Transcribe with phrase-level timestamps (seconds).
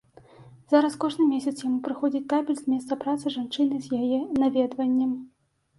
[0.71, 5.11] Зараз кожны месяц яму прыходзіць табель з месца працы жанчыны з яе наведваннем.